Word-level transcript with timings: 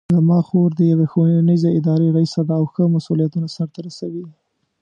زما 0.15 0.39
خور 0.47 0.69
د 0.75 0.81
یوې 0.91 1.05
ښوونیزې 1.11 1.69
ادارې 1.79 2.07
ریسه 2.17 2.41
ده 2.47 2.53
او 2.59 2.65
ښه 2.73 2.83
مسؤلیتونه 2.95 3.47
سرته 3.55 3.79
رسوي 3.87 4.25